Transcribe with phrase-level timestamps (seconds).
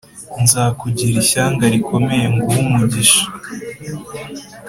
[0.43, 3.23] Nzakugira ishyanga rikomeye nguhe umugisha